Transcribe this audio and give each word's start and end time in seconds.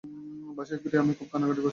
বাসায় 0.57 0.79
ফিরে 0.81 0.97
আমি 0.97 1.13
খুব 1.13 1.27
কান্নাকাটি 1.31 1.61
করছিলাম। 1.61 1.69